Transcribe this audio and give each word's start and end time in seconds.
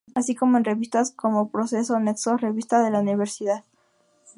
Así 0.15 0.33
como 0.33 0.57
en 0.57 0.65
revistas 0.65 1.07
como 1.21 1.51
Proceso, 1.51 1.99
Nexos, 1.99 2.41
Revista 2.41 2.81
de 2.81 2.89
la 2.89 3.01
Universidad. 3.01 3.63